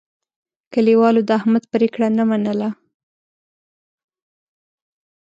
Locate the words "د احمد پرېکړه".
1.27-2.07